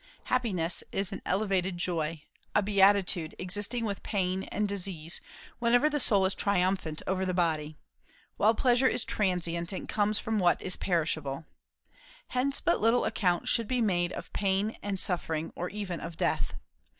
[0.23, 2.23] Happiness is an elevated joy,
[2.55, 5.21] a beatitude, existing with pain and disease,
[5.59, 7.75] when the soul is triumphant over the body;
[8.35, 11.45] while pleasure is transient, and comes from what is perishable.
[12.29, 16.55] Hence but little account should be made of pain and suffering, or even of death.